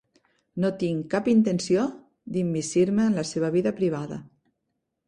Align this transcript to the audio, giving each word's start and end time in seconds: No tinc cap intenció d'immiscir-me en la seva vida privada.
No 0.63 0.69
tinc 0.83 1.05
cap 1.11 1.29
intenció 1.33 1.83
d'immiscir-me 2.37 3.07
en 3.13 3.21
la 3.23 3.29
seva 3.35 3.57
vida 3.59 3.77
privada. 3.83 4.21